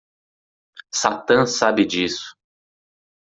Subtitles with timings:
[0.91, 2.35] Satã sabe disso.